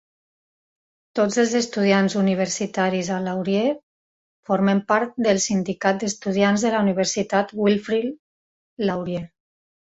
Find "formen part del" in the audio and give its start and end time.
4.51-5.43